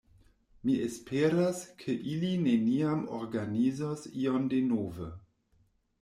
Mi 0.67 0.75
esperas, 0.83 1.59
ke 1.83 1.95
ili 2.13 2.31
neniam 2.45 3.03
organizos 3.17 4.07
ion 4.23 4.47
denove. 4.55 5.11